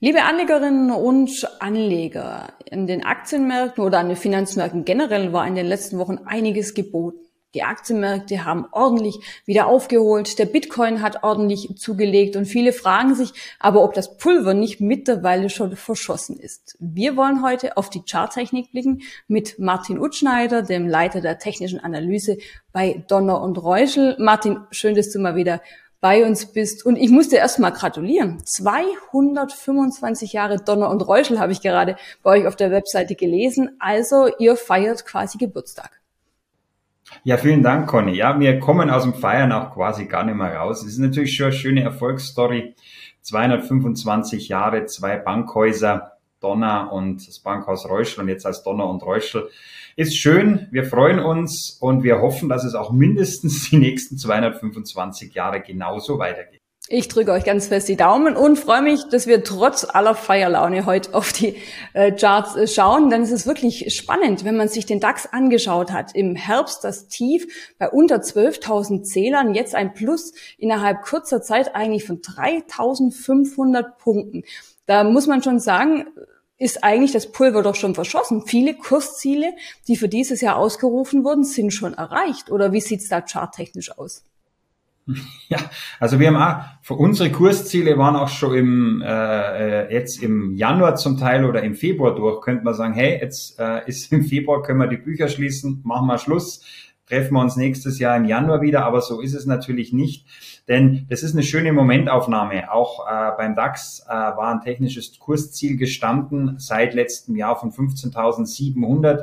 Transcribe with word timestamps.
Liebe 0.00 0.22
Anlegerinnen 0.22 0.92
und 0.92 1.28
Anleger, 1.58 2.52
in 2.64 2.86
den 2.86 3.04
Aktienmärkten 3.04 3.82
oder 3.82 3.98
an 3.98 4.06
den 4.06 4.16
Finanzmärkten 4.16 4.84
generell 4.84 5.32
war 5.32 5.44
in 5.44 5.56
den 5.56 5.66
letzten 5.66 5.98
Wochen 5.98 6.18
einiges 6.24 6.74
geboten. 6.74 7.18
Die 7.54 7.64
Aktienmärkte 7.64 8.44
haben 8.44 8.66
ordentlich 8.70 9.18
wieder 9.44 9.66
aufgeholt, 9.66 10.38
der 10.38 10.44
Bitcoin 10.44 11.02
hat 11.02 11.24
ordentlich 11.24 11.74
zugelegt 11.78 12.36
und 12.36 12.44
viele 12.44 12.72
fragen 12.72 13.16
sich 13.16 13.32
aber, 13.58 13.82
ob 13.82 13.92
das 13.92 14.18
Pulver 14.18 14.54
nicht 14.54 14.80
mittlerweile 14.80 15.50
schon 15.50 15.74
verschossen 15.74 16.38
ist. 16.38 16.76
Wir 16.78 17.16
wollen 17.16 17.42
heute 17.42 17.76
auf 17.76 17.90
die 17.90 18.02
Charttechnik 18.08 18.70
blicken 18.70 19.02
mit 19.26 19.58
Martin 19.58 19.98
Utschneider, 19.98 20.62
dem 20.62 20.86
Leiter 20.86 21.20
der 21.20 21.40
technischen 21.40 21.80
Analyse 21.80 22.38
bei 22.70 23.02
Donner 23.08 23.40
und 23.40 23.60
Reuschel. 23.60 24.14
Martin, 24.20 24.60
schön, 24.70 24.94
dass 24.94 25.10
du 25.10 25.18
mal 25.18 25.34
wieder 25.34 25.60
bei 26.00 26.24
uns 26.24 26.46
bist. 26.52 26.84
Und 26.86 26.96
ich 26.96 27.10
muss 27.10 27.28
dir 27.28 27.38
erstmal 27.38 27.72
gratulieren. 27.72 28.44
225 28.44 30.32
Jahre 30.32 30.56
Donner 30.58 30.90
und 30.90 31.02
Räuschel 31.02 31.38
habe 31.40 31.52
ich 31.52 31.60
gerade 31.60 31.96
bei 32.22 32.38
euch 32.38 32.46
auf 32.46 32.56
der 32.56 32.70
Webseite 32.70 33.14
gelesen. 33.14 33.76
Also 33.78 34.28
ihr 34.38 34.56
feiert 34.56 35.04
quasi 35.04 35.38
Geburtstag. 35.38 36.00
Ja, 37.24 37.38
vielen 37.38 37.62
Dank, 37.62 37.88
Conny. 37.88 38.14
Ja, 38.14 38.38
wir 38.38 38.58
kommen 38.58 38.90
aus 38.90 39.02
dem 39.02 39.14
Feiern 39.14 39.50
auch 39.52 39.72
quasi 39.72 40.04
gar 40.04 40.24
nicht 40.24 40.36
mehr 40.36 40.54
raus. 40.54 40.82
Es 40.82 40.92
ist 40.92 40.98
natürlich 40.98 41.34
schon 41.34 41.46
eine 41.46 41.54
schöne 41.54 41.82
Erfolgsstory. 41.82 42.74
225 43.22 44.48
Jahre, 44.48 44.86
zwei 44.86 45.16
Bankhäuser, 45.16 46.17
Donner 46.40 46.92
und 46.92 47.26
das 47.26 47.40
Bankhaus 47.40 47.88
Reuschel 47.88 48.22
und 48.22 48.28
jetzt 48.28 48.46
als 48.46 48.62
Donner 48.62 48.88
und 48.88 49.02
Reuschel. 49.02 49.48
Ist 49.96 50.16
schön, 50.16 50.68
wir 50.70 50.84
freuen 50.84 51.18
uns 51.18 51.76
und 51.80 52.04
wir 52.04 52.20
hoffen, 52.20 52.48
dass 52.48 52.64
es 52.64 52.74
auch 52.74 52.92
mindestens 52.92 53.70
die 53.70 53.78
nächsten 53.78 54.16
225 54.16 55.34
Jahre 55.34 55.60
genauso 55.60 56.18
weitergeht. 56.18 56.60
Ich 56.90 57.08
drücke 57.08 57.32
euch 57.32 57.44
ganz 57.44 57.66
fest 57.66 57.86
die 57.90 57.96
Daumen 57.96 58.34
und 58.34 58.58
freue 58.58 58.80
mich, 58.80 59.06
dass 59.10 59.26
wir 59.26 59.44
trotz 59.44 59.84
aller 59.84 60.14
Feierlaune 60.14 60.86
heute 60.86 61.14
auf 61.14 61.34
die 61.34 61.54
äh, 61.92 62.12
Charts 62.12 62.56
äh, 62.56 62.66
schauen. 62.66 63.10
Denn 63.10 63.20
es 63.20 63.30
ist 63.30 63.46
wirklich 63.46 63.94
spannend, 63.94 64.46
wenn 64.46 64.56
man 64.56 64.68
sich 64.68 64.86
den 64.86 64.98
DAX 64.98 65.26
angeschaut 65.26 65.92
hat. 65.92 66.14
Im 66.14 66.34
Herbst 66.34 66.84
das 66.84 67.08
Tief 67.08 67.46
bei 67.78 67.90
unter 67.90 68.16
12.000 68.16 69.02
Zählern, 69.02 69.54
jetzt 69.54 69.74
ein 69.74 69.92
Plus 69.92 70.32
innerhalb 70.56 71.02
kurzer 71.02 71.42
Zeit 71.42 71.74
eigentlich 71.74 72.06
von 72.06 72.22
3.500 72.22 73.98
Punkten. 73.98 74.44
Da 74.86 75.04
muss 75.04 75.26
man 75.26 75.42
schon 75.42 75.60
sagen, 75.60 76.06
ist 76.58 76.82
eigentlich 76.82 77.12
das 77.12 77.30
Pulver 77.30 77.62
doch 77.62 77.76
schon 77.76 77.94
verschossen. 77.94 78.42
Viele 78.46 78.74
Kursziele, 78.74 79.52
die 79.86 79.96
für 79.96 80.08
dieses 80.08 80.40
Jahr 80.40 80.56
ausgerufen 80.56 81.24
wurden, 81.24 81.44
sind 81.44 81.72
schon 81.72 81.94
erreicht. 81.94 82.50
Oder 82.50 82.72
wie 82.72 82.80
sieht's 82.80 83.08
da 83.08 83.22
charttechnisch 83.22 83.96
aus? 83.96 84.24
Ja, 85.48 85.58
also 85.98 86.20
wir 86.20 86.28
haben 86.28 86.36
auch, 86.36 86.64
für 86.82 86.92
unsere 86.92 87.32
Kursziele 87.32 87.96
waren 87.96 88.16
auch 88.16 88.28
schon 88.28 88.54
im, 88.54 89.02
äh, 89.02 89.90
jetzt 89.90 90.22
im 90.22 90.54
Januar 90.54 90.96
zum 90.96 91.16
Teil 91.16 91.46
oder 91.46 91.62
im 91.62 91.74
Februar 91.74 92.14
durch, 92.14 92.42
könnte 92.42 92.64
man 92.64 92.74
sagen, 92.74 92.92
hey, 92.92 93.18
jetzt 93.18 93.58
äh, 93.58 93.88
ist 93.88 94.12
im 94.12 94.24
Februar, 94.24 94.62
können 94.62 94.78
wir 94.78 94.88
die 94.88 94.98
Bücher 94.98 95.28
schließen, 95.28 95.80
machen 95.84 96.06
wir 96.06 96.18
Schluss, 96.18 96.62
treffen 97.08 97.34
wir 97.34 97.40
uns 97.40 97.56
nächstes 97.56 97.98
Jahr 97.98 98.16
im 98.16 98.26
Januar 98.26 98.60
wieder, 98.60 98.84
aber 98.84 99.00
so 99.00 99.20
ist 99.20 99.34
es 99.34 99.46
natürlich 99.46 99.92
nicht, 99.92 100.26
denn 100.68 101.06
das 101.08 101.22
ist 101.22 101.34
eine 101.34 101.42
schöne 101.42 101.72
Momentaufnahme. 101.72 102.70
Auch 102.72 103.06
äh, 103.06 103.30
beim 103.36 103.56
DAX 103.56 104.04
äh, 104.06 104.10
war 104.10 104.48
ein 104.48 104.60
technisches 104.60 105.18
Kursziel 105.18 105.76
gestanden 105.76 106.56
seit 106.58 106.94
letztem 106.94 107.36
Jahr 107.36 107.58
von 107.58 107.72
15.700 107.72 109.22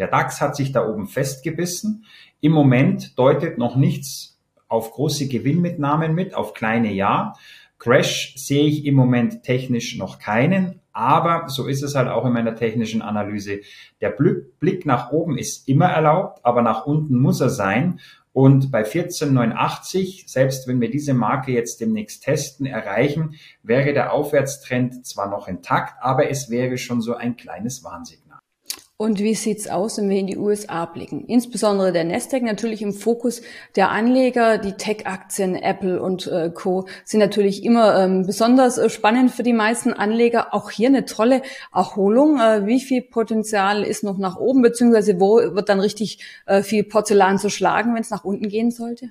der 0.00 0.08
DAX 0.08 0.40
hat 0.40 0.56
sich 0.56 0.72
da 0.72 0.88
oben 0.88 1.06
festgebissen. 1.06 2.06
Im 2.40 2.50
Moment 2.50 3.16
deutet 3.16 3.56
noch 3.56 3.76
nichts 3.76 4.31
auf 4.72 4.90
große 4.92 5.28
Gewinnmitnahmen 5.28 6.14
mit, 6.14 6.34
auf 6.34 6.54
kleine 6.54 6.92
ja. 6.92 7.34
Crash 7.78 8.34
sehe 8.36 8.64
ich 8.64 8.86
im 8.86 8.94
Moment 8.94 9.42
technisch 9.42 9.98
noch 9.98 10.18
keinen, 10.18 10.80
aber 10.92 11.48
so 11.48 11.66
ist 11.66 11.82
es 11.82 11.94
halt 11.94 12.08
auch 12.08 12.24
in 12.24 12.32
meiner 12.32 12.54
technischen 12.54 13.02
Analyse. 13.02 13.60
Der 14.00 14.10
Blick 14.10 14.86
nach 14.86 15.10
oben 15.10 15.36
ist 15.36 15.68
immer 15.68 15.86
erlaubt, 15.86 16.44
aber 16.44 16.62
nach 16.62 16.86
unten 16.86 17.18
muss 17.18 17.40
er 17.40 17.50
sein. 17.50 18.00
Und 18.32 18.70
bei 18.70 18.82
14,89, 18.82 20.26
selbst 20.26 20.66
wenn 20.66 20.80
wir 20.80 20.90
diese 20.90 21.12
Marke 21.12 21.52
jetzt 21.52 21.80
demnächst 21.80 22.22
testen, 22.22 22.64
erreichen, 22.64 23.34
wäre 23.62 23.92
der 23.92 24.12
Aufwärtstrend 24.12 25.04
zwar 25.04 25.28
noch 25.28 25.48
intakt, 25.48 25.96
aber 26.00 26.30
es 26.30 26.48
wäre 26.48 26.78
schon 26.78 27.02
so 27.02 27.14
ein 27.14 27.36
kleines 27.36 27.84
Warnsignal. 27.84 28.21
Und 28.98 29.18
wie 29.18 29.34
sieht's 29.34 29.68
aus, 29.68 29.98
wenn 29.98 30.08
wir 30.08 30.18
in 30.18 30.28
die 30.28 30.36
USA 30.36 30.84
blicken? 30.84 31.24
Insbesondere 31.26 31.92
der 31.92 32.04
Nasdaq 32.04 32.42
natürlich 32.42 32.82
im 32.82 32.92
Fokus 32.92 33.42
der 33.74 33.90
Anleger. 33.90 34.58
Die 34.58 34.74
Tech-Aktien, 34.74 35.56
Apple 35.56 36.00
und 36.00 36.28
äh, 36.28 36.50
Co. 36.54 36.86
sind 37.04 37.18
natürlich 37.18 37.64
immer 37.64 37.98
ähm, 37.98 38.26
besonders 38.26 38.78
äh, 38.78 38.88
spannend 38.88 39.32
für 39.32 39.42
die 39.42 39.54
meisten 39.54 39.92
Anleger. 39.92 40.54
Auch 40.54 40.70
hier 40.70 40.88
eine 40.88 41.04
tolle 41.04 41.42
Erholung. 41.74 42.38
Äh, 42.38 42.66
wie 42.66 42.80
viel 42.80 43.02
Potenzial 43.02 43.82
ist 43.82 44.04
noch 44.04 44.18
nach 44.18 44.36
oben, 44.36 44.62
beziehungsweise 44.62 45.18
wo 45.18 45.36
wird 45.36 45.68
dann 45.68 45.80
richtig 45.80 46.24
äh, 46.46 46.62
viel 46.62 46.84
Porzellan 46.84 47.38
zu 47.38 47.50
schlagen, 47.50 47.94
wenn 47.94 48.02
es 48.02 48.10
nach 48.10 48.24
unten 48.24 48.48
gehen 48.48 48.70
sollte? 48.70 49.10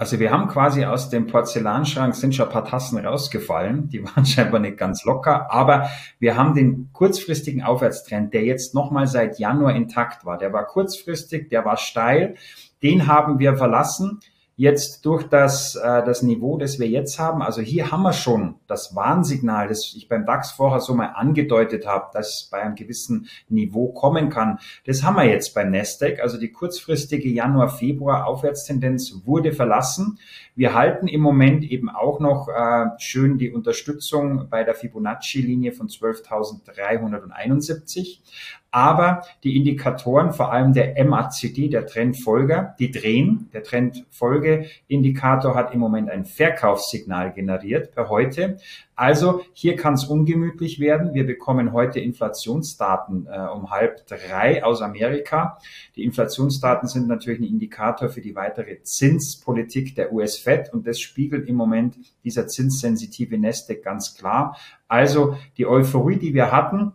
Also 0.00 0.18
wir 0.18 0.30
haben 0.30 0.48
quasi 0.48 0.86
aus 0.86 1.10
dem 1.10 1.26
Porzellanschrank 1.26 2.14
sind 2.14 2.34
schon 2.34 2.46
ein 2.46 2.52
paar 2.52 2.64
Tassen 2.64 3.04
rausgefallen. 3.04 3.90
Die 3.90 4.02
waren 4.02 4.24
scheinbar 4.24 4.58
nicht 4.58 4.78
ganz 4.78 5.04
locker. 5.04 5.52
Aber 5.52 5.90
wir 6.18 6.38
haben 6.38 6.54
den 6.54 6.88
kurzfristigen 6.94 7.62
Aufwärtstrend, 7.62 8.32
der 8.32 8.44
jetzt 8.44 8.74
nochmal 8.74 9.08
seit 9.08 9.38
Januar 9.38 9.74
intakt 9.74 10.24
war. 10.24 10.38
Der 10.38 10.54
war 10.54 10.64
kurzfristig, 10.64 11.50
der 11.50 11.66
war 11.66 11.76
steil. 11.76 12.36
Den 12.82 13.08
haben 13.08 13.40
wir 13.40 13.58
verlassen 13.58 14.20
jetzt 14.60 15.06
durch 15.06 15.24
das, 15.24 15.74
äh, 15.74 16.04
das 16.04 16.20
Niveau, 16.20 16.58
das 16.58 16.78
wir 16.78 16.86
jetzt 16.86 17.18
haben, 17.18 17.40
also 17.40 17.62
hier 17.62 17.90
haben 17.90 18.02
wir 18.02 18.12
schon 18.12 18.56
das 18.66 18.94
Warnsignal, 18.94 19.68
das 19.68 19.94
ich 19.96 20.06
beim 20.06 20.26
DAX 20.26 20.50
vorher 20.50 20.80
so 20.80 20.94
mal 20.94 21.14
angedeutet 21.14 21.86
habe, 21.86 22.10
dass 22.12 22.50
bei 22.52 22.60
einem 22.60 22.74
gewissen 22.74 23.26
Niveau 23.48 23.88
kommen 23.88 24.28
kann. 24.28 24.58
Das 24.84 25.02
haben 25.02 25.16
wir 25.16 25.24
jetzt 25.24 25.54
beim 25.54 25.70
Nasdaq. 25.70 26.20
Also 26.20 26.38
die 26.38 26.52
kurzfristige 26.52 27.30
Januar-Februar 27.30 28.26
Aufwärtstendenz 28.26 29.22
wurde 29.24 29.52
verlassen. 29.52 30.18
Wir 30.54 30.74
halten 30.74 31.08
im 31.08 31.22
Moment 31.22 31.64
eben 31.64 31.88
auch 31.88 32.20
noch 32.20 32.48
äh, 32.48 32.84
schön 32.98 33.38
die 33.38 33.50
Unterstützung 33.50 34.50
bei 34.50 34.62
der 34.62 34.74
Fibonacci-Linie 34.74 35.72
von 35.72 35.88
12.371. 35.88 38.18
Aber 38.72 39.22
die 39.42 39.56
Indikatoren, 39.56 40.32
vor 40.32 40.52
allem 40.52 40.72
der 40.72 41.02
MACD, 41.04 41.68
der 41.68 41.86
Trendfolger, 41.86 42.76
die 42.78 42.92
drehen. 42.92 43.50
Der 43.52 43.64
Trendfolgeindikator 43.64 45.56
hat 45.56 45.74
im 45.74 45.80
Moment 45.80 46.08
ein 46.08 46.24
Verkaufssignal 46.24 47.32
generiert 47.32 47.92
per 47.92 48.08
heute. 48.08 48.58
Also 48.94 49.42
hier 49.54 49.76
kann 49.76 49.94
es 49.94 50.04
ungemütlich 50.04 50.78
werden. 50.78 51.14
Wir 51.14 51.26
bekommen 51.26 51.72
heute 51.72 51.98
Inflationsdaten 52.00 53.26
äh, 53.26 53.40
um 53.40 53.70
halb 53.70 54.06
drei 54.06 54.62
aus 54.62 54.82
Amerika. 54.82 55.58
Die 55.96 56.04
Inflationsdaten 56.04 56.86
sind 56.86 57.08
natürlich 57.08 57.40
ein 57.40 57.44
Indikator 57.44 58.08
für 58.08 58.20
die 58.20 58.36
weitere 58.36 58.82
Zinspolitik 58.82 59.94
der 59.96 60.12
US-Fed 60.12 60.72
und 60.72 60.86
das 60.86 61.00
spiegelt 61.00 61.48
im 61.48 61.56
Moment 61.56 61.96
dieser 62.24 62.46
zinssensitive 62.46 63.38
Nasdaq 63.38 63.82
ganz 63.82 64.14
klar. 64.14 64.56
Also 64.86 65.36
die 65.56 65.66
Euphorie, 65.66 66.16
die 66.16 66.34
wir 66.34 66.52
hatten, 66.52 66.92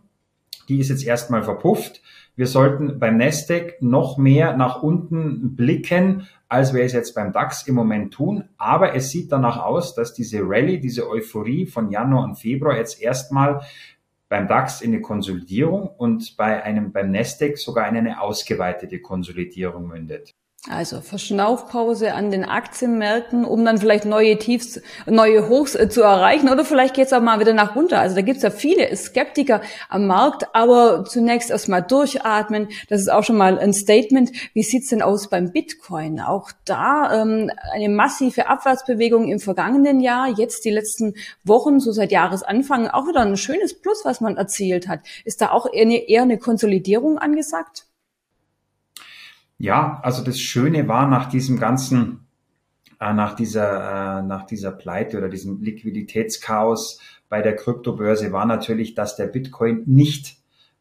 die 0.68 0.80
ist 0.80 0.90
jetzt 0.90 1.04
erstmal 1.04 1.42
verpufft. 1.42 2.02
Wir 2.36 2.46
sollten 2.46 2.98
beim 2.98 3.16
Nasdaq 3.16 3.80
noch 3.80 4.18
mehr 4.18 4.56
nach 4.56 4.82
unten 4.82 5.56
blicken, 5.56 6.28
als 6.48 6.74
wir 6.74 6.84
es 6.84 6.92
jetzt 6.92 7.14
beim 7.14 7.32
DAX 7.32 7.66
im 7.66 7.74
Moment 7.74 8.12
tun. 8.12 8.44
Aber 8.58 8.94
es 8.94 9.10
sieht 9.10 9.32
danach 9.32 9.58
aus, 9.58 9.94
dass 9.94 10.12
diese 10.12 10.40
Rallye, 10.42 10.78
diese 10.78 11.08
Euphorie 11.08 11.66
von 11.66 11.90
Januar 11.90 12.24
und 12.24 12.36
Februar 12.36 12.76
jetzt 12.76 13.00
erstmal 13.00 13.62
beim 14.28 14.48
DAX 14.48 14.80
in 14.80 14.92
eine 14.92 15.00
Konsolidierung 15.00 15.88
und 15.88 16.36
bei 16.36 16.62
einem, 16.62 16.92
beim 16.92 17.10
Nasdaq 17.10 17.56
sogar 17.58 17.88
in 17.88 17.96
eine 17.96 18.20
ausgeweitete 18.20 19.00
Konsolidierung 19.00 19.86
mündet. 19.86 20.34
Also 20.68 21.00
Verschnaufpause 21.00 22.14
an 22.14 22.32
den 22.32 22.44
Aktienmärkten, 22.44 23.44
um 23.44 23.64
dann 23.64 23.78
vielleicht 23.78 24.04
neue 24.04 24.36
Tiefs, 24.36 24.80
neue 25.06 25.48
Hochs 25.48 25.76
äh, 25.76 25.88
zu 25.88 26.02
erreichen 26.02 26.48
oder 26.48 26.64
vielleicht 26.64 26.94
geht 26.94 27.06
es 27.06 27.12
auch 27.12 27.20
mal 27.20 27.38
wieder 27.38 27.52
nach 27.52 27.76
runter. 27.76 28.00
Also 28.00 28.16
da 28.16 28.22
gibt 28.22 28.38
es 28.38 28.42
ja 28.42 28.50
viele 28.50 28.94
Skeptiker 28.96 29.60
am 29.88 30.08
Markt, 30.08 30.48
aber 30.54 31.04
zunächst 31.04 31.50
erstmal 31.50 31.82
durchatmen. 31.82 32.68
Das 32.88 33.00
ist 33.00 33.08
auch 33.08 33.22
schon 33.22 33.36
mal 33.36 33.60
ein 33.60 33.72
Statement. 33.72 34.32
Wie 34.54 34.64
sieht's 34.64 34.88
denn 34.88 35.02
aus 35.02 35.30
beim 35.30 35.52
Bitcoin? 35.52 36.18
Auch 36.18 36.50
da 36.64 37.22
ähm, 37.22 37.48
eine 37.72 37.88
massive 37.88 38.48
Abwärtsbewegung 38.48 39.28
im 39.28 39.38
vergangenen 39.38 40.00
Jahr, 40.00 40.28
jetzt 40.36 40.64
die 40.64 40.70
letzten 40.70 41.14
Wochen, 41.44 41.78
so 41.78 41.92
seit 41.92 42.10
Jahresanfang, 42.10 42.88
auch 42.88 43.06
wieder 43.06 43.20
ein 43.20 43.36
schönes 43.36 43.72
Plus, 43.72 44.04
was 44.04 44.20
man 44.20 44.36
erzielt 44.36 44.88
hat. 44.88 44.98
Ist 45.24 45.40
da 45.40 45.52
auch 45.52 45.72
eher 45.72 45.82
eine, 45.82 46.08
eher 46.08 46.22
eine 46.22 46.38
Konsolidierung 46.38 47.18
angesagt? 47.18 47.85
Ja, 49.58 50.00
also 50.02 50.22
das 50.22 50.38
Schöne 50.38 50.86
war 50.88 51.08
nach 51.08 51.28
diesem 51.28 51.58
ganzen, 51.58 52.26
äh, 53.00 53.12
nach 53.12 53.34
dieser, 53.34 54.18
äh, 54.18 54.22
nach 54.22 54.46
dieser 54.46 54.72
Pleite 54.72 55.16
oder 55.18 55.28
diesem 55.28 55.62
Liquiditätschaos 55.62 57.00
bei 57.28 57.42
der 57.42 57.56
Kryptobörse 57.56 58.32
war 58.32 58.46
natürlich, 58.46 58.94
dass 58.94 59.16
der 59.16 59.26
Bitcoin 59.26 59.82
nicht 59.86 60.36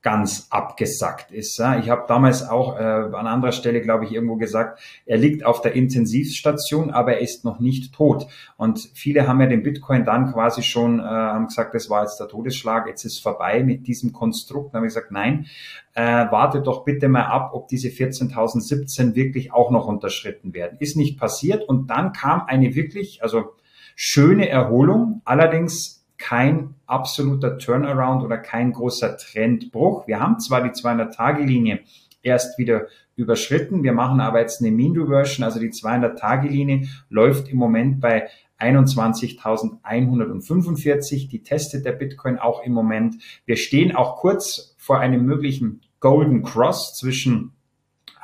ganz 0.06 0.50
abgesackt 0.52 1.32
ist. 1.32 1.60
Ich 1.60 1.90
habe 1.90 2.06
damals 2.08 2.48
auch 2.48 2.78
äh, 2.78 2.84
an 2.84 3.26
anderer 3.26 3.52
Stelle, 3.52 3.82
glaube 3.82 4.06
ich, 4.06 4.12
irgendwo 4.12 4.36
gesagt, 4.36 4.80
er 5.08 5.18
liegt 5.18 5.44
auf 5.44 5.62
der 5.62 5.74
Intensivstation, 5.74 6.92
aber 6.92 7.14
er 7.14 7.22
ist 7.22 7.44
noch 7.44 7.60
nicht 7.60 7.92
tot. 7.92 8.28
Und 8.56 8.88
viele 8.94 9.28
haben 9.28 9.42
ja 9.42 9.48
den 9.48 9.64
Bitcoin 9.64 10.06
dann 10.06 10.32
quasi 10.32 10.62
schon, 10.62 11.00
äh, 11.00 11.04
haben 11.04 11.48
gesagt, 11.48 11.74
das 11.74 11.90
war 11.90 12.04
jetzt 12.04 12.20
der 12.20 12.28
Todesschlag, 12.28 12.86
jetzt 12.86 13.04
ist 13.04 13.18
vorbei 13.18 13.64
mit 13.64 13.88
diesem 13.88 14.14
Konstrukt. 14.14 14.76
Dann 14.76 14.82
habe 14.82 14.88
ich 14.88 14.94
gesagt, 14.94 15.12
nein, 15.12 15.48
äh, 15.96 16.28
warte 16.30 16.62
doch 16.62 16.86
bitte 16.86 17.08
mal 17.08 17.26
ab, 17.26 17.50
ob 17.54 17.68
diese 17.68 17.88
14.017 17.88 19.16
wirklich 19.16 19.54
auch 19.54 19.72
noch 19.72 19.88
unterschritten 19.88 20.54
werden. 20.54 20.78
Ist 20.80 20.98
nicht 20.98 21.18
passiert 21.18 21.68
und 21.68 21.90
dann 21.90 22.14
kam 22.14 22.46
eine 22.46 22.76
wirklich, 22.76 23.24
also 23.24 23.56
schöne 23.96 24.50
Erholung, 24.50 25.24
allerdings 25.26 25.95
kein 26.18 26.76
absoluter 26.86 27.58
Turnaround 27.58 28.24
oder 28.24 28.38
kein 28.38 28.72
großer 28.72 29.18
Trendbruch. 29.18 30.08
Wir 30.08 30.20
haben 30.20 30.40
zwar 30.40 30.64
die 30.64 30.70
200-Tage-Linie 30.70 31.80
erst 32.22 32.58
wieder 32.58 32.88
überschritten, 33.16 33.84
wir 33.84 33.94
machen 33.94 34.20
aber 34.20 34.42
jetzt 34.42 34.62
eine 34.62 34.72
Mean 34.72 34.98
Reversion, 34.98 35.44
also 35.44 35.60
die 35.60 35.70
200-Tage-Linie 35.70 36.88
läuft 37.10 37.50
im 37.50 37.58
Moment 37.58 38.02
bei 38.02 38.28
21.145. 38.60 41.30
Die 41.30 41.44
testet 41.44 41.86
der 41.86 41.92
Bitcoin 41.94 42.40
auch 42.40 42.64
im 42.64 42.74
Moment. 42.74 43.16
Wir 43.46 43.58
stehen 43.58 43.96
auch 43.96 44.18
kurz 44.18 44.74
vor 44.78 45.00
einem 45.00 45.24
möglichen 45.26 45.82
Golden 46.00 46.42
Cross 46.44 46.96
zwischen 46.96 47.55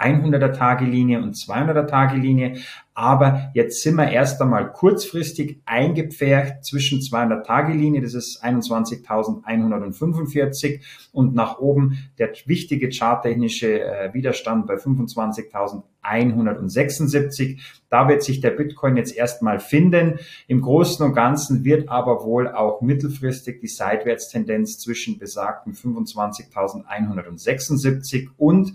100er 0.01 0.53
Tage-Linie 0.53 1.21
und 1.21 1.35
200er 1.35 1.87
Tage-Linie. 1.87 2.57
Aber 2.93 3.51
jetzt 3.53 3.81
sind 3.81 3.95
wir 3.95 4.11
erst 4.11 4.41
einmal 4.41 4.73
kurzfristig 4.73 5.61
eingepfercht 5.65 6.65
zwischen 6.65 7.01
200 7.01 7.45
Tage-Linie, 7.45 8.01
das 8.01 8.13
ist 8.13 8.43
21.145 8.43 10.81
und 11.13 11.33
nach 11.33 11.59
oben 11.59 12.09
der 12.19 12.33
wichtige 12.45 12.91
charttechnische 12.91 13.81
äh, 13.81 14.13
Widerstand 14.13 14.67
bei 14.67 14.75
25.176. 14.75 17.61
Da 17.89 18.09
wird 18.09 18.23
sich 18.23 18.41
der 18.41 18.51
Bitcoin 18.51 18.97
jetzt 18.97 19.15
erstmal 19.15 19.61
finden. 19.61 20.19
Im 20.47 20.59
Großen 20.59 21.05
und 21.05 21.13
Ganzen 21.13 21.63
wird 21.63 21.87
aber 21.87 22.25
wohl 22.25 22.49
auch 22.49 22.81
mittelfristig 22.81 23.61
die 23.61 23.67
Seitwärtstendenz 23.67 24.79
zwischen 24.79 25.17
besagten 25.17 25.71
25.176 25.73 28.27
und 28.37 28.73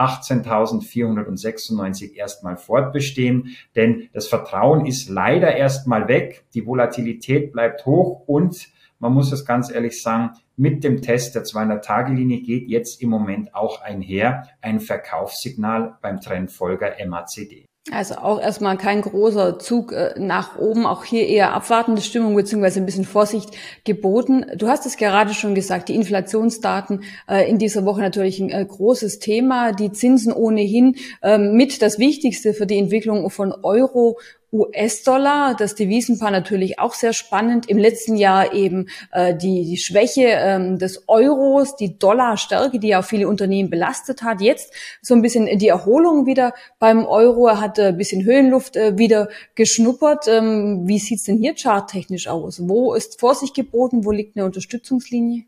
18.496 0.00 2.14
erstmal 2.14 2.56
fortbestehen, 2.56 3.56
denn 3.76 4.08
das 4.12 4.26
Vertrauen 4.28 4.86
ist 4.86 5.08
leider 5.08 5.54
erstmal 5.54 6.08
weg, 6.08 6.46
die 6.54 6.66
Volatilität 6.66 7.52
bleibt 7.52 7.86
hoch 7.86 8.22
und 8.26 8.68
man 8.98 9.14
muss 9.14 9.30
es 9.32 9.46
ganz 9.46 9.70
ehrlich 9.70 10.02
sagen, 10.02 10.32
mit 10.56 10.84
dem 10.84 11.00
Test 11.00 11.34
der 11.34 11.44
200-Tage-Linie 11.44 12.42
geht 12.42 12.68
jetzt 12.68 13.00
im 13.00 13.08
Moment 13.08 13.54
auch 13.54 13.80
einher 13.80 14.46
ein 14.60 14.78
Verkaufssignal 14.78 15.96
beim 16.02 16.20
Trendfolger 16.20 16.96
MACD. 17.06 17.69
Also 17.92 18.16
auch 18.16 18.40
erstmal 18.40 18.76
kein 18.76 19.00
großer 19.00 19.58
Zug 19.58 19.92
äh, 19.92 20.14
nach 20.16 20.58
oben, 20.58 20.86
auch 20.86 21.04
hier 21.04 21.26
eher 21.26 21.52
abwartende 21.52 22.02
Stimmung 22.02 22.36
beziehungsweise 22.36 22.80
ein 22.80 22.86
bisschen 22.86 23.04
Vorsicht 23.04 23.50
geboten. 23.84 24.46
Du 24.56 24.68
hast 24.68 24.86
es 24.86 24.96
gerade 24.96 25.34
schon 25.34 25.54
gesagt, 25.54 25.88
die 25.88 25.96
Inflationsdaten 25.96 27.02
äh, 27.28 27.48
in 27.50 27.58
dieser 27.58 27.84
Woche 27.84 28.00
natürlich 28.00 28.38
ein 28.38 28.50
äh, 28.50 28.64
großes 28.64 29.18
Thema, 29.18 29.72
die 29.72 29.92
Zinsen 29.92 30.32
ohnehin 30.32 30.96
ähm, 31.22 31.54
mit 31.54 31.82
das 31.82 31.98
Wichtigste 31.98 32.54
für 32.54 32.66
die 32.66 32.78
Entwicklung 32.78 33.28
von 33.30 33.52
Euro 33.52 34.18
US-Dollar, 34.52 35.54
das 35.54 35.76
Devisenpaar 35.76 36.30
natürlich 36.30 36.78
auch 36.80 36.94
sehr 36.94 37.12
spannend. 37.12 37.68
Im 37.68 37.78
letzten 37.78 38.16
Jahr 38.16 38.52
eben 38.52 38.88
äh, 39.12 39.34
die, 39.34 39.64
die 39.64 39.76
Schwäche 39.76 40.22
ähm, 40.24 40.78
des 40.78 41.08
Euros, 41.08 41.76
die 41.76 41.98
Dollarstärke, 41.98 42.80
die 42.80 42.88
ja 42.88 43.02
viele 43.02 43.28
Unternehmen 43.28 43.70
belastet 43.70 44.22
hat. 44.22 44.40
Jetzt 44.40 44.72
so 45.02 45.14
ein 45.14 45.22
bisschen 45.22 45.46
die 45.58 45.68
Erholung 45.68 46.26
wieder 46.26 46.52
beim 46.78 47.04
Euro. 47.04 47.46
Er 47.46 47.60
hat 47.60 47.78
äh, 47.78 47.88
ein 47.88 47.96
bisschen 47.96 48.24
Höhenluft 48.24 48.76
äh, 48.76 48.98
wieder 48.98 49.28
geschnuppert. 49.54 50.26
Ähm, 50.26 50.88
wie 50.88 50.98
sieht's 50.98 51.24
denn 51.24 51.38
hier 51.38 51.54
charttechnisch 51.54 52.26
aus? 52.26 52.68
Wo 52.68 52.94
ist 52.94 53.20
Vorsicht 53.20 53.54
geboten? 53.54 54.04
Wo 54.04 54.10
liegt 54.10 54.36
eine 54.36 54.44
Unterstützungslinie? 54.44 55.44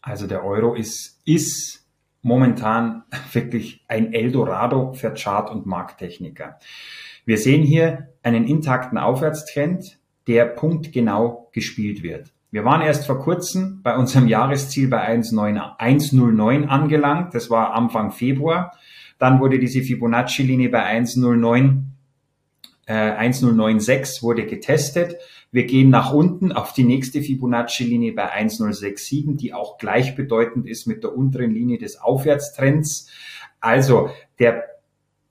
Also 0.00 0.26
der 0.26 0.44
Euro 0.44 0.74
ist, 0.74 1.20
ist 1.24 1.84
momentan 2.22 3.02
wirklich 3.32 3.84
ein 3.88 4.12
Eldorado 4.12 4.92
für 4.92 5.12
Chart- 5.14 5.50
und 5.50 5.66
Markttechniker. 5.66 6.58
Wir 7.24 7.38
sehen 7.38 7.62
hier 7.62 8.08
einen 8.22 8.46
intakten 8.46 8.98
Aufwärtstrend, 8.98 9.98
der 10.26 10.46
punktgenau 10.46 11.48
gespielt 11.52 12.02
wird. 12.02 12.32
Wir 12.50 12.64
waren 12.64 12.82
erst 12.82 13.06
vor 13.06 13.18
kurzem 13.18 13.80
bei 13.82 13.96
unserem 13.96 14.28
Jahresziel 14.28 14.88
bei 14.88 15.00
109 15.00 16.68
angelangt. 16.68 17.34
Das 17.34 17.50
war 17.50 17.74
Anfang 17.74 18.12
Februar. 18.12 18.72
Dann 19.18 19.40
wurde 19.40 19.58
diese 19.58 19.82
Fibonacci-Linie 19.82 20.68
bei 20.68 20.84
109 20.84 21.94
äh, 22.86 22.92
1096 22.92 24.22
wurde 24.22 24.46
getestet. 24.46 25.16
Wir 25.50 25.64
gehen 25.64 25.88
nach 25.88 26.12
unten 26.12 26.52
auf 26.52 26.72
die 26.72 26.84
nächste 26.84 27.22
Fibonacci-Linie 27.22 28.12
bei 28.12 28.30
1067, 28.30 29.36
die 29.36 29.54
auch 29.54 29.78
gleichbedeutend 29.78 30.66
ist 30.66 30.86
mit 30.86 31.02
der 31.02 31.16
unteren 31.16 31.52
Linie 31.52 31.78
des 31.78 32.00
Aufwärtstrends. 32.00 33.08
Also 33.60 34.10
der 34.38 34.64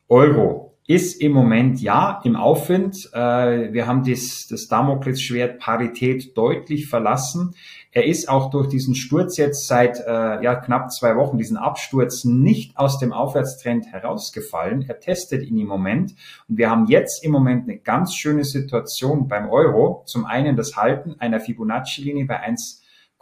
Euro 0.08 0.63
ist 0.86 1.22
im 1.22 1.32
Moment 1.32 1.82
ja 1.82 2.22
im 2.24 2.36
Aufwind. 2.36 3.10
Äh, 3.14 3.72
wir 3.72 3.88
haben 3.88 4.04
das, 4.04 4.48
das 4.50 4.68
Damoklesschwert 4.68 5.60
Parität 5.60 6.38
deutlich 6.38 6.88
verlassen. 6.88 7.56
Er 7.92 8.06
ist 8.06 8.28
auch 8.28 8.50
durch 8.50 8.68
diesen 8.68 8.96
Sturz 8.96 9.38
jetzt 9.38 9.68
seit 9.68 10.00
äh, 10.00 10.44
ja, 10.44 10.56
knapp 10.56 10.92
zwei 10.92 11.16
Wochen, 11.16 11.38
diesen 11.38 11.58
Absturz, 11.58 12.26
nicht 12.26 12.76
aus 12.78 13.00
dem 13.00 13.14
Aufwärtstrend 13.14 13.86
herausgefallen. 13.86 14.84
Er 14.88 15.00
testet 15.00 15.44
ihn 15.44 15.60
im 15.60 15.68
Moment. 15.68 16.16
Und 16.50 16.58
wir 16.58 16.70
haben 16.70 16.88
jetzt 16.88 17.24
im 17.24 17.32
Moment 17.32 17.64
eine 17.64 17.78
ganz 17.78 18.16
schöne 18.16 18.44
Situation 18.44 19.28
beim 19.28 19.50
Euro. 19.50 20.04
Zum 20.06 20.26
einen 20.26 20.58
das 20.58 20.76
Halten 20.76 21.16
einer 21.20 21.40
Fibonacci-Linie 21.40 22.26
bei 22.26 22.40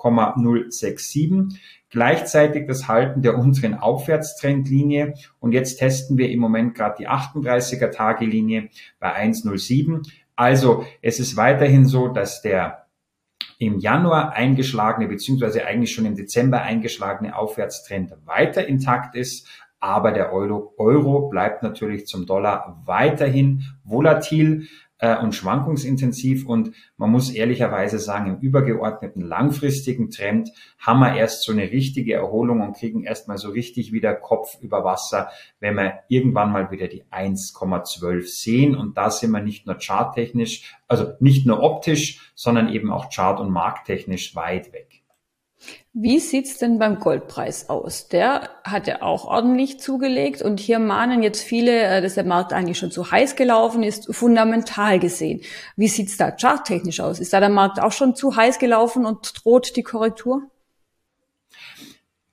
1,067 0.03 1.59
gleichzeitig 1.91 2.67
das 2.67 2.87
Halten 2.87 3.21
der 3.21 3.37
unteren 3.37 3.75
Aufwärtstrendlinie. 3.75 5.13
Und 5.39 5.51
jetzt 5.51 5.77
testen 5.77 6.17
wir 6.17 6.29
im 6.29 6.39
Moment 6.39 6.73
gerade 6.73 6.95
die 6.99 7.07
38er 7.07 7.91
Tagelinie 7.91 8.69
bei 8.99 9.15
1,07. 9.15 10.09
Also 10.35 10.85
es 11.01 11.19
ist 11.19 11.37
weiterhin 11.37 11.85
so, 11.85 12.07
dass 12.07 12.41
der 12.41 12.87
im 13.59 13.77
Januar 13.77 14.33
eingeschlagene 14.33 15.07
beziehungsweise 15.07 15.65
eigentlich 15.65 15.93
schon 15.93 16.05
im 16.05 16.15
Dezember 16.15 16.63
eingeschlagene 16.63 17.35
Aufwärtstrend 17.35 18.13
weiter 18.25 18.67
intakt 18.67 19.15
ist, 19.15 19.47
aber 19.79 20.11
der 20.11 20.31
Euro, 20.31 20.73
Euro 20.77 21.27
bleibt 21.29 21.63
natürlich 21.63 22.07
zum 22.07 22.25
Dollar 22.25 22.81
weiterhin 22.85 23.63
volatil 23.83 24.67
äh, 25.01 25.17
und 25.17 25.35
schwankungsintensiv. 25.35 26.45
Und 26.45 26.71
man 26.95 27.09
muss 27.11 27.31
ehrlicherweise 27.31 27.99
sagen, 27.99 28.27
im 28.27 28.39
übergeordneten 28.39 29.21
langfristigen 29.21 30.09
Trend 30.09 30.49
haben 30.79 30.99
wir 30.99 31.15
erst 31.15 31.43
so 31.43 31.51
eine 31.51 31.71
richtige 31.71 32.13
Erholung 32.13 32.61
und 32.61 32.77
kriegen 32.77 33.03
erstmal 33.03 33.37
so 33.37 33.49
richtig 33.49 33.91
wieder 33.91 34.13
Kopf 34.13 34.57
über 34.61 34.85
Wasser, 34.85 35.29
wenn 35.59 35.75
wir 35.75 35.99
irgendwann 36.07 36.51
mal 36.51 36.71
wieder 36.71 36.87
die 36.87 37.03
1,12 37.11 38.21
sehen. 38.23 38.75
Und 38.75 38.97
da 38.97 39.09
sind 39.09 39.31
wir 39.31 39.41
nicht 39.41 39.65
nur 39.65 39.77
charttechnisch, 39.77 40.77
also 40.87 41.13
nicht 41.19 41.45
nur 41.45 41.61
optisch, 41.61 42.31
sondern 42.35 42.69
eben 42.69 42.91
auch 42.91 43.09
chart- 43.09 43.39
und 43.39 43.49
markttechnisch 43.49 44.35
weit 44.35 44.71
weg. 44.71 45.00
Wie 45.93 46.19
sieht's 46.19 46.57
denn 46.57 46.79
beim 46.79 46.99
Goldpreis 46.99 47.69
aus? 47.69 48.07
Der 48.07 48.49
hat 48.63 48.87
ja 48.87 49.01
auch 49.01 49.25
ordentlich 49.25 49.79
zugelegt 49.79 50.41
und 50.41 50.59
hier 50.59 50.79
mahnen 50.79 51.21
jetzt 51.21 51.43
viele, 51.43 51.83
äh, 51.83 52.01
dass 52.01 52.15
der 52.15 52.23
Markt 52.23 52.53
eigentlich 52.53 52.79
schon 52.79 52.91
zu 52.91 53.11
heiß 53.11 53.35
gelaufen 53.35 53.83
ist, 53.83 54.13
fundamental 54.15 54.99
gesehen. 54.99 55.41
Wie 55.75 55.87
sieht's 55.89 56.17
da 56.17 56.31
charttechnisch 56.31 57.01
aus? 57.01 57.19
Ist 57.19 57.33
da 57.33 57.39
der 57.39 57.49
Markt 57.49 57.81
auch 57.81 57.91
schon 57.91 58.15
zu 58.15 58.35
heiß 58.35 58.57
gelaufen 58.57 59.05
und 59.05 59.43
droht 59.43 59.75
die 59.75 59.83
Korrektur? 59.83 60.43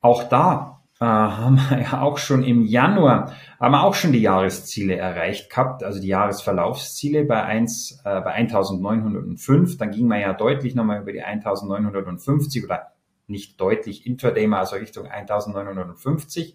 Auch 0.01 0.23
da 0.25 0.83
äh, 1.01 1.05
haben 1.05 1.57
wir 1.69 1.81
ja 1.81 2.01
auch 2.01 2.19
schon 2.19 2.45
im 2.45 2.65
Januar, 2.65 3.33
haben 3.61 3.73
wir 3.73 3.83
auch 3.83 3.95
schon 3.95 4.13
die 4.13 4.21
Jahresziele 4.21 4.97
erreicht 4.97 5.51
gehabt, 5.51 5.83
also 5.83 6.01
die 6.01 6.09
Jahresverlaufsziele 6.09 7.25
bei 7.25 7.43
1, 7.43 8.03
äh, 8.05 8.21
bei 8.21 8.33
1905. 8.33 9.79
Dann 9.79 9.91
ging 9.91 10.07
man 10.07 10.21
ja 10.21 10.33
deutlich 10.33 10.75
nochmal 10.77 11.03
über 11.03 11.13
die 11.13 11.23
1950 11.23 12.65
oder 12.65 12.93
nicht 13.29 13.61
deutlich 13.61 14.07
Intraday 14.07 14.47
also 14.53 14.77
Richtung 14.77 15.07
1950. 15.07 16.55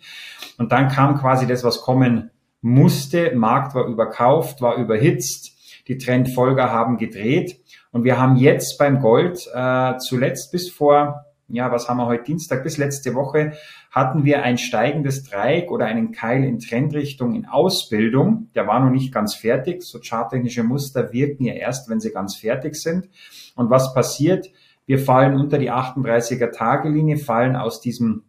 Und 0.57 0.71
dann 0.71 0.89
kam 0.89 1.17
quasi 1.17 1.47
das, 1.47 1.63
was 1.63 1.81
kommen 1.81 2.31
musste. 2.61 3.35
Markt 3.35 3.75
war 3.75 3.85
überkauft, 3.85 4.61
war 4.61 4.75
überhitzt. 4.75 5.51
Die 5.87 5.97
Trendfolger 5.97 6.71
haben 6.71 6.97
gedreht. 6.97 7.59
Und 7.91 8.03
wir 8.03 8.17
haben 8.17 8.37
jetzt 8.37 8.77
beim 8.77 9.01
Gold 9.01 9.47
äh, 9.53 9.97
zuletzt 9.97 10.51
bis 10.51 10.69
vor 10.69 11.25
ja, 11.53 11.71
was 11.71 11.87
haben 11.87 11.97
wir 11.97 12.07
heute 12.07 12.23
Dienstag 12.23 12.63
bis 12.63 12.77
letzte 12.77 13.13
Woche, 13.13 13.53
hatten 13.91 14.25
wir 14.25 14.43
ein 14.43 14.57
steigendes 14.57 15.23
Dreieck 15.23 15.69
oder 15.69 15.85
einen 15.85 16.11
Keil 16.11 16.43
in 16.43 16.59
Trendrichtung 16.59 17.35
in 17.35 17.45
Ausbildung. 17.45 18.49
Der 18.55 18.65
war 18.65 18.79
noch 18.79 18.89
nicht 18.89 19.13
ganz 19.13 19.35
fertig. 19.35 19.83
So 19.83 19.99
charttechnische 19.99 20.63
Muster 20.63 21.13
wirken 21.13 21.43
ja 21.43 21.53
erst, 21.53 21.89
wenn 21.89 21.99
sie 21.99 22.11
ganz 22.11 22.35
fertig 22.35 22.75
sind. 22.75 23.09
Und 23.55 23.69
was 23.69 23.93
passiert? 23.93 24.49
Wir 24.85 24.99
fallen 24.99 25.35
unter 25.39 25.57
die 25.57 25.71
38er 25.71 26.51
Tagelinie, 26.51 27.17
fallen 27.17 27.55
aus 27.55 27.81
diesem 27.81 28.23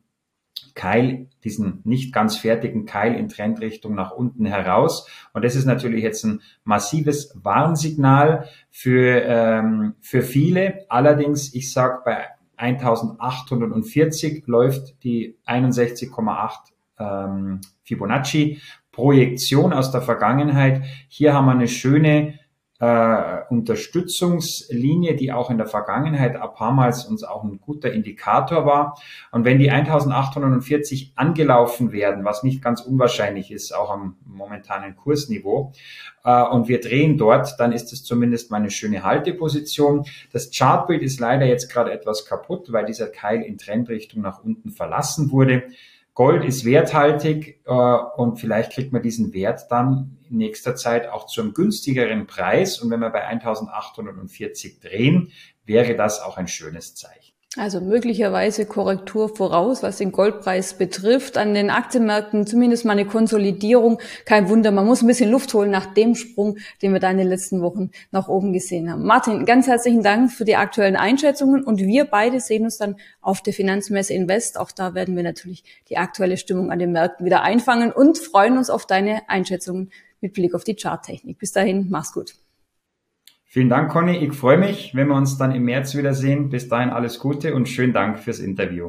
Keil, 0.74 1.28
diesen 1.44 1.80
nicht 1.84 2.12
ganz 2.12 2.36
fertigen 2.36 2.84
Keil 2.84 3.14
in 3.14 3.28
Trendrichtung 3.28 3.94
nach 3.94 4.10
unten 4.10 4.44
heraus. 4.44 5.08
Und 5.32 5.44
das 5.44 5.54
ist 5.54 5.66
natürlich 5.66 6.02
jetzt 6.02 6.24
ein 6.24 6.40
massives 6.64 7.32
Warnsignal 7.42 8.48
für, 8.70 9.22
ähm, 9.22 9.94
für 10.00 10.22
viele. 10.22 10.84
Allerdings, 10.88 11.54
ich 11.54 11.72
sage 11.72 12.00
bei 12.04 12.26
1840 12.56 14.46
läuft 14.46 15.02
die 15.04 15.38
61,8 15.46 16.50
ähm, 16.98 17.60
Fibonacci 17.82 18.60
Projektion 18.92 19.72
aus 19.72 19.90
der 19.90 20.02
Vergangenheit. 20.02 20.82
Hier 21.08 21.34
haben 21.34 21.46
wir 21.46 21.52
eine 21.52 21.68
schöne 21.68 22.38
äh, 22.80 23.42
Unterstützungslinie, 23.50 25.14
die 25.14 25.32
auch 25.32 25.50
in 25.50 25.58
der 25.58 25.66
Vergangenheit 25.66 26.36
Mal 26.60 26.92
uns 27.08 27.22
auch 27.22 27.44
ein 27.44 27.60
guter 27.60 27.92
Indikator 27.92 28.66
war. 28.66 28.98
Und 29.30 29.44
wenn 29.44 29.58
die 29.58 29.70
1840 29.70 31.12
angelaufen 31.14 31.92
werden, 31.92 32.24
was 32.24 32.42
nicht 32.42 32.62
ganz 32.62 32.80
unwahrscheinlich 32.80 33.52
ist, 33.52 33.74
auch 33.74 33.90
am 33.90 34.16
momentanen 34.26 34.96
Kursniveau, 34.96 35.72
äh, 36.24 36.42
und 36.42 36.68
wir 36.68 36.80
drehen 36.80 37.16
dort, 37.16 37.54
dann 37.58 37.72
ist 37.72 37.92
es 37.92 38.02
zumindest 38.02 38.50
mal 38.50 38.58
eine 38.58 38.70
schöne 38.70 39.04
Halteposition. 39.04 40.04
Das 40.32 40.50
Chartbild 40.50 41.02
ist 41.02 41.20
leider 41.20 41.46
jetzt 41.46 41.72
gerade 41.72 41.92
etwas 41.92 42.26
kaputt, 42.26 42.72
weil 42.72 42.86
dieser 42.86 43.06
Keil 43.06 43.42
in 43.42 43.56
Trendrichtung 43.56 44.22
nach 44.22 44.42
unten 44.42 44.70
verlassen 44.70 45.30
wurde. 45.30 45.64
Gold 46.14 46.44
ist 46.44 46.64
werthaltig 46.64 47.60
äh, 47.66 47.70
und 47.72 48.36
vielleicht 48.36 48.72
kriegt 48.72 48.92
man 48.92 49.02
diesen 49.02 49.34
Wert 49.34 49.66
dann 49.70 50.18
in 50.30 50.36
nächster 50.38 50.76
Zeit 50.76 51.08
auch 51.08 51.26
zu 51.26 51.40
einem 51.40 51.54
günstigeren 51.54 52.26
Preis. 52.26 52.78
Und 52.78 52.90
wenn 52.90 53.00
wir 53.00 53.10
bei 53.10 53.24
1840 53.26 54.80
drehen, 54.80 55.32
wäre 55.64 55.96
das 55.96 56.20
auch 56.20 56.36
ein 56.36 56.46
schönes 56.46 56.94
Zeichen. 56.94 57.33
Also 57.56 57.80
möglicherweise 57.80 58.66
Korrektur 58.66 59.28
voraus, 59.28 59.84
was 59.84 59.98
den 59.98 60.10
Goldpreis 60.10 60.74
betrifft. 60.74 61.38
An 61.38 61.54
den 61.54 61.70
Aktienmärkten 61.70 62.48
zumindest 62.48 62.84
mal 62.84 62.92
eine 62.92 63.06
Konsolidierung. 63.06 64.00
Kein 64.24 64.48
Wunder, 64.48 64.72
man 64.72 64.86
muss 64.86 65.02
ein 65.02 65.06
bisschen 65.06 65.30
Luft 65.30 65.54
holen 65.54 65.70
nach 65.70 65.94
dem 65.94 66.16
Sprung, 66.16 66.58
den 66.82 66.92
wir 66.92 66.98
da 66.98 67.10
in 67.12 67.18
den 67.18 67.28
letzten 67.28 67.62
Wochen 67.62 67.90
nach 68.10 68.26
oben 68.26 68.52
gesehen 68.52 68.90
haben. 68.90 69.04
Martin, 69.04 69.46
ganz 69.46 69.68
herzlichen 69.68 70.02
Dank 70.02 70.32
für 70.32 70.44
die 70.44 70.56
aktuellen 70.56 70.96
Einschätzungen 70.96 71.62
und 71.62 71.78
wir 71.78 72.06
beide 72.06 72.40
sehen 72.40 72.64
uns 72.64 72.76
dann 72.76 72.96
auf 73.20 73.40
der 73.40 73.52
Finanzmesse 73.52 74.14
Invest. 74.14 74.58
Auch 74.58 74.72
da 74.72 74.94
werden 74.94 75.14
wir 75.14 75.22
natürlich 75.22 75.62
die 75.88 75.96
aktuelle 75.96 76.36
Stimmung 76.36 76.72
an 76.72 76.80
den 76.80 76.90
Märkten 76.90 77.24
wieder 77.24 77.42
einfangen 77.42 77.92
und 77.92 78.18
freuen 78.18 78.58
uns 78.58 78.68
auf 78.68 78.84
deine 78.84 79.28
Einschätzungen 79.28 79.92
mit 80.20 80.32
Blick 80.32 80.54
auf 80.54 80.64
die 80.64 80.74
Charttechnik. 80.74 81.38
Bis 81.38 81.52
dahin, 81.52 81.86
mach's 81.88 82.12
gut. 82.12 82.34
Vielen 83.54 83.68
Dank, 83.68 83.88
Conny. 83.88 84.16
Ich 84.16 84.32
freue 84.32 84.58
mich, 84.58 84.96
wenn 84.96 85.06
wir 85.06 85.14
uns 85.14 85.38
dann 85.38 85.54
im 85.54 85.62
März 85.62 85.94
wiedersehen. 85.94 86.50
Bis 86.50 86.68
dahin 86.68 86.90
alles 86.90 87.20
Gute 87.20 87.54
und 87.54 87.68
schönen 87.68 87.92
Dank 87.92 88.18
fürs 88.18 88.40
Interview. 88.40 88.88